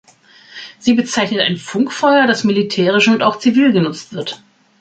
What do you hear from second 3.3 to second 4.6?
zivil genutzt wird.